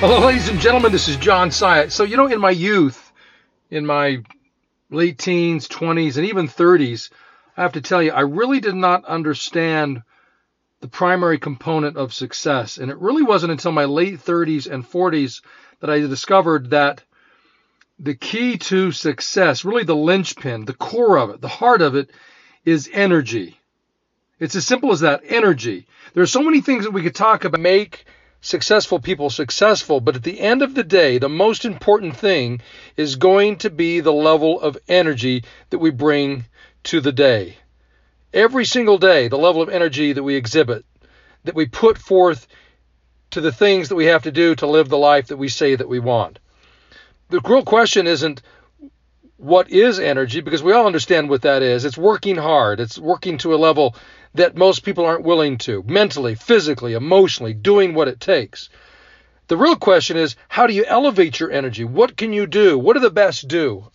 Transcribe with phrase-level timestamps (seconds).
[0.00, 0.92] Hello, ladies and gentlemen.
[0.92, 1.92] This is John Syatt.
[1.92, 3.12] So, you know, in my youth,
[3.68, 4.22] in my
[4.88, 7.10] late teens, 20s, and even 30s,
[7.54, 10.02] I have to tell you, I really did not understand
[10.80, 12.78] the primary component of success.
[12.78, 15.42] And it really wasn't until my late 30s and 40s
[15.80, 17.04] that I discovered that
[17.98, 22.08] the key to success, really the linchpin, the core of it, the heart of it,
[22.64, 23.60] is energy.
[24.38, 25.86] It's as simple as that energy.
[26.14, 27.60] There are so many things that we could talk about.
[27.60, 28.06] Make
[28.40, 32.60] successful people successful, but at the end of the day, the most important thing
[32.96, 36.44] is going to be the level of energy that we bring
[36.84, 37.56] to the day.
[38.32, 40.84] Every single day, the level of energy that we exhibit,
[41.44, 42.46] that we put forth
[43.30, 45.74] to the things that we have to do to live the life that we say
[45.74, 46.38] that we want.
[47.28, 48.42] The real question isn't
[49.40, 51.84] what is energy, because we all understand what that is.
[51.84, 53.96] It's working hard, it's working to a level
[54.34, 58.68] that most people aren't willing to, mentally, physically, emotionally, doing what it takes.
[59.48, 61.84] The real question is how do you elevate your energy?
[61.84, 62.78] What can you do?
[62.78, 63.86] What do the best do?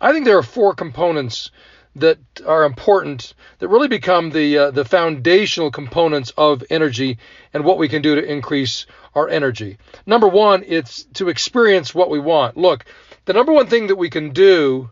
[0.00, 1.50] I think there are four components
[1.96, 7.18] that are important that really become the uh, the foundational components of energy
[7.52, 9.78] and what we can do to increase our energy.
[10.06, 12.56] Number 1, it's to experience what we want.
[12.56, 12.84] Look,
[13.24, 14.90] the number one thing that we can do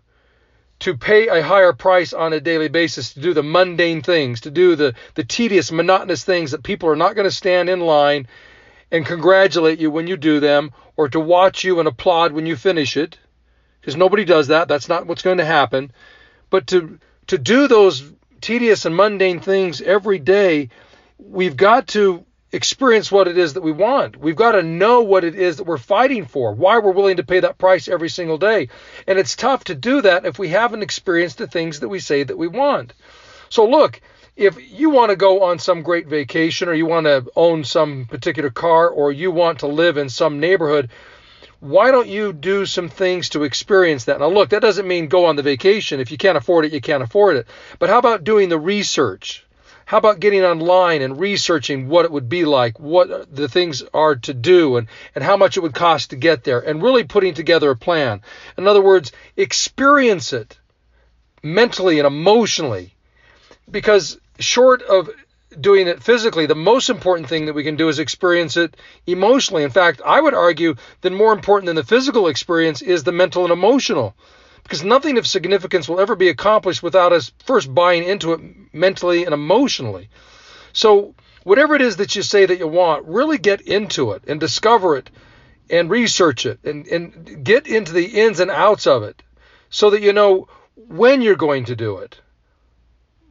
[0.81, 4.50] to pay a higher price on a daily basis to do the mundane things, to
[4.50, 8.27] do the, the tedious, monotonous things that people are not going to stand in line
[8.91, 12.56] and congratulate you when you do them or to watch you and applaud when you
[12.56, 13.19] finish it.
[13.81, 14.69] Because nobody does that.
[14.69, 15.92] That's not what's going to happen.
[16.50, 20.70] But to to do those tedious and mundane things every day,
[21.19, 24.17] we've got to experience what it is that we want.
[24.17, 27.25] We've got to know what it is that we're fighting for, why we're willing to
[27.25, 28.69] pay that price every single day.
[29.06, 32.23] And it's tough to do that if we haven't experienced the things that we say
[32.23, 32.93] that we want.
[33.48, 34.01] So, look,
[34.37, 38.06] if you want to go on some great vacation or you want to own some
[38.06, 40.91] particular car or you want to live in some neighborhood,
[41.61, 44.21] why don't you do some things to experience that?
[44.21, 46.00] Now, look, that doesn't mean go on the vacation.
[46.00, 47.47] If you can't afford it, you can't afford it.
[47.78, 49.44] But how about doing the research?
[49.91, 54.15] How about getting online and researching what it would be like, what the things are
[54.15, 54.87] to do, and,
[55.17, 58.23] and how much it would cost to get there, and really putting together a plan?
[58.56, 60.56] In other words, experience it
[61.43, 62.95] mentally and emotionally.
[63.69, 65.11] Because short of
[65.61, 68.77] doing it physically, the most important thing that we can do is experience it
[69.09, 69.65] emotionally.
[69.65, 73.43] In fact, I would argue that more important than the physical experience is the mental
[73.43, 74.15] and emotional
[74.62, 78.41] because nothing of significance will ever be accomplished without us first buying into it
[78.72, 80.09] mentally and emotionally.
[80.72, 84.38] So, whatever it is that you say that you want, really get into it and
[84.38, 85.10] discover it
[85.69, 89.22] and research it and, and get into the ins and outs of it
[89.70, 90.49] so that you know
[90.88, 92.20] when you're going to do it,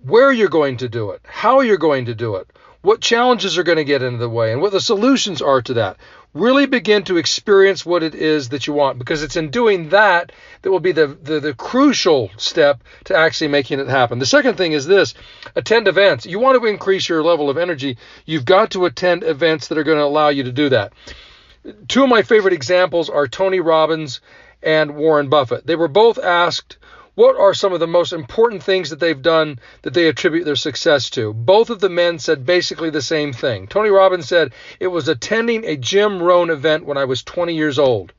[0.03, 2.47] where you're going to do it, how you're going to do it,
[2.81, 5.73] what challenges are going to get in the way, and what the solutions are to
[5.73, 5.97] that.
[6.34, 10.31] Really begin to experience what it is that you want because it's in doing that
[10.62, 14.19] that will be the, the, the crucial step to actually making it happen.
[14.19, 15.16] The second thing is this
[15.56, 16.28] attend events.
[16.28, 19.84] You want to increase your level of energy, you've got to attend events that are
[19.84, 20.94] going to allow you to do that.
[21.88, 24.22] Two of my favorite examples are Tony Robbins
[24.62, 25.66] and Warren Buffett.
[25.66, 26.78] They were both asked
[27.19, 30.56] what are some of the most important things that they've done that they attribute their
[30.56, 31.34] success to?
[31.34, 33.68] Both of the men said basically the same thing.
[33.68, 37.78] Tony Robbins said, It was attending a Jim Rohn event when I was 20 years
[37.78, 38.13] old.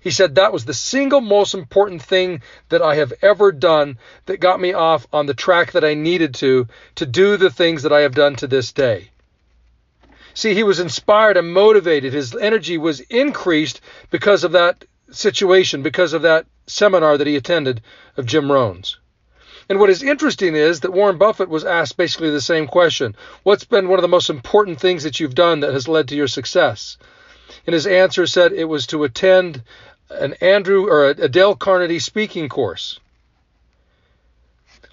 [0.00, 4.40] He said that was the single most important thing that I have ever done that
[4.40, 6.66] got me off on the track that I needed to
[6.96, 9.10] to do the things that I have done to this day.
[10.34, 12.12] See, he was inspired and motivated.
[12.12, 17.82] His energy was increased because of that situation, because of that seminar that he attended
[18.16, 18.98] of Jim Rohn's.
[19.68, 23.64] And what is interesting is that Warren Buffett was asked basically the same question What's
[23.64, 26.28] been one of the most important things that you've done that has led to your
[26.28, 26.96] success?
[27.66, 29.62] And his answer said it was to attend
[30.10, 32.98] an Andrew or a Dale Carnegie speaking course.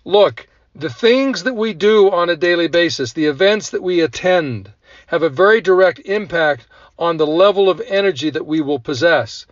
[0.03, 4.71] Look, the things that we do on a daily basis, the events that we attend,
[5.07, 6.67] have a very direct impact
[6.99, 9.45] on the level of energy that we will possess.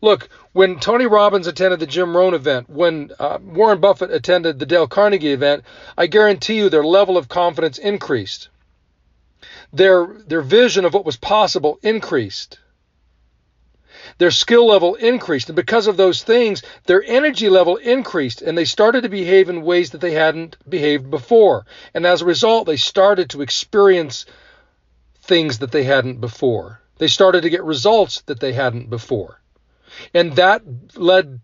[0.00, 4.66] Look, when Tony Robbins attended the Jim Rohn event, when uh, Warren Buffett attended the
[4.66, 5.64] Dale Carnegie event,
[5.96, 8.48] I guarantee you their level of confidence increased.
[9.72, 12.58] Their, their vision of what was possible increased.
[14.18, 15.48] Their skill level increased.
[15.48, 18.42] And because of those things, their energy level increased.
[18.42, 21.66] And they started to behave in ways that they hadn't behaved before.
[21.94, 24.26] And as a result, they started to experience
[25.22, 26.80] things that they hadn't before.
[26.98, 29.40] They started to get results that they hadn't before.
[30.12, 30.62] And that
[30.96, 31.40] led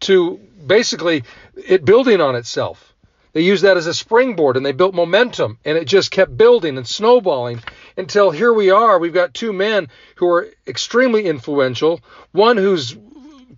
[0.00, 1.24] to basically
[1.56, 2.94] it building on itself.
[3.32, 6.76] They used that as a springboard and they built momentum and it just kept building
[6.76, 7.62] and snowballing
[7.96, 8.98] until here we are.
[8.98, 12.96] We've got two men who are extremely influential, one who's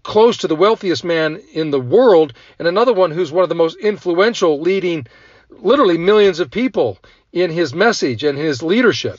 [0.03, 3.55] close to the wealthiest man in the world, and another one who's one of the
[3.55, 5.07] most influential, leading
[5.51, 6.99] literally millions of people
[7.33, 9.19] in his message and his leadership.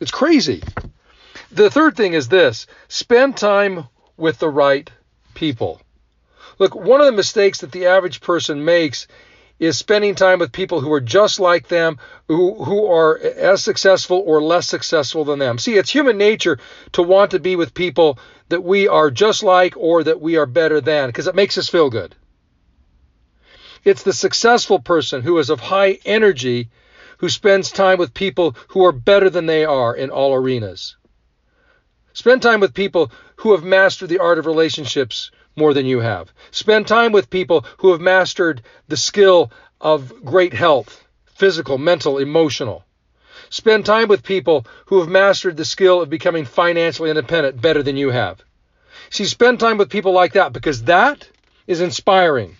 [0.00, 0.62] It's crazy.
[1.50, 4.90] The third thing is this spend time with the right
[5.34, 5.80] people.
[6.58, 9.06] Look, one of the mistakes that the average person makes
[9.58, 11.98] is spending time with people who are just like them,
[12.28, 15.58] who, who are as successful or less successful than them.
[15.58, 16.58] See, it's human nature
[16.92, 18.18] to want to be with people
[18.50, 21.68] that we are just like or that we are better than because it makes us
[21.68, 22.14] feel good.
[23.84, 26.70] It's the successful person who is of high energy
[27.18, 30.96] who spends time with people who are better than they are in all arenas.
[32.18, 36.32] Spend time with people who have mastered the art of relationships more than you have.
[36.50, 42.84] Spend time with people who have mastered the skill of great health, physical, mental, emotional.
[43.50, 47.96] Spend time with people who have mastered the skill of becoming financially independent better than
[47.96, 48.42] you have.
[49.10, 51.28] See, spend time with people like that because that
[51.68, 52.56] is inspiring.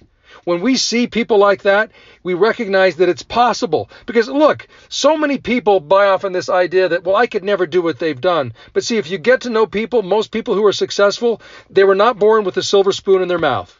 [0.48, 1.90] When we see people like that,
[2.22, 3.90] we recognize that it's possible.
[4.06, 7.66] Because look, so many people buy off on this idea that, well, I could never
[7.66, 8.54] do what they've done.
[8.72, 11.94] But see, if you get to know people, most people who are successful, they were
[11.94, 13.78] not born with a silver spoon in their mouth.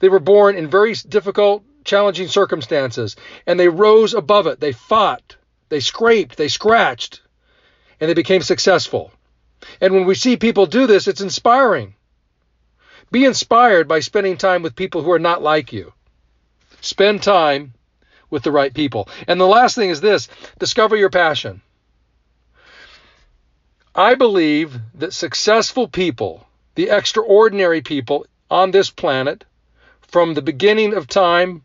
[0.00, 3.16] They were born in very difficult, challenging circumstances,
[3.46, 4.60] and they rose above it.
[4.60, 5.36] They fought,
[5.70, 7.22] they scraped, they scratched,
[7.98, 9.12] and they became successful.
[9.80, 11.94] And when we see people do this, it's inspiring.
[13.10, 15.92] Be inspired by spending time with people who are not like you.
[16.80, 17.74] Spend time
[18.30, 19.08] with the right people.
[19.26, 20.28] And the last thing is this
[20.58, 21.62] discover your passion.
[23.94, 29.44] I believe that successful people, the extraordinary people on this planet,
[30.02, 31.62] from the beginning of time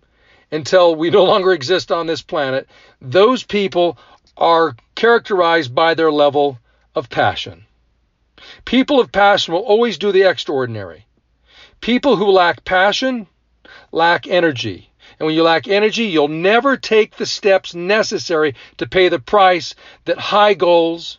[0.52, 2.68] until we no longer exist on this planet,
[3.02, 3.98] those people
[4.38, 6.60] are characterized by their level
[6.96, 7.66] of passion.
[8.66, 11.06] People of passion will always do the extraordinary.
[11.84, 13.28] People who lack passion
[13.92, 14.90] lack energy.
[15.20, 19.76] And when you lack energy, you'll never take the steps necessary to pay the price
[20.06, 21.18] that high goals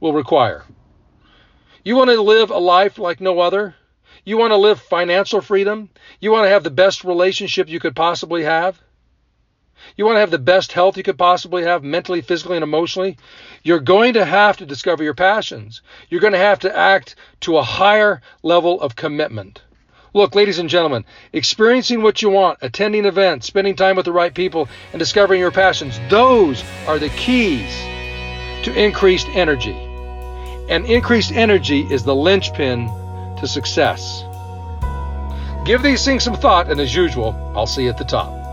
[0.00, 0.64] will require.
[1.84, 3.76] You want to live a life like no other?
[4.26, 5.88] You want to live financial freedom?
[6.20, 8.78] You want to have the best relationship you could possibly have?
[9.96, 13.16] You want to have the best health you could possibly have mentally, physically, and emotionally?
[13.62, 15.80] You're going to have to discover your passions.
[16.10, 19.62] You're going to have to act to a higher level of commitment.
[20.16, 24.32] Look, ladies and gentlemen, experiencing what you want, attending events, spending time with the right
[24.32, 27.74] people, and discovering your passions, those are the keys
[28.62, 29.76] to increased energy.
[30.68, 32.86] And increased energy is the linchpin
[33.40, 34.22] to success.
[35.64, 38.43] Give these things some thought, and as usual, I'll see you at the top.